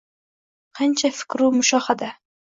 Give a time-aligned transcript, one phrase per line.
[0.79, 2.09] Qancha fikru mushohada.